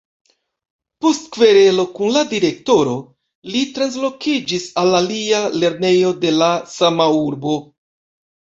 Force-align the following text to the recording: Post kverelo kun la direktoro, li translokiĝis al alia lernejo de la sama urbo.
Post 1.05 1.27
kverelo 1.35 1.83
kun 1.99 2.09
la 2.15 2.23
direktoro, 2.31 2.95
li 3.57 3.61
translokiĝis 3.77 4.65
al 4.85 4.99
alia 5.03 5.43
lernejo 5.61 6.11
de 6.25 6.33
la 6.41 6.49
sama 6.75 7.11
urbo. 7.23 7.59